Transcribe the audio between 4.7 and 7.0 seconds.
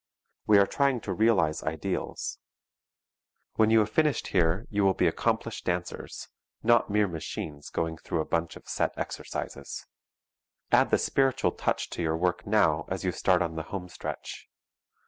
you will be accomplished dancers, not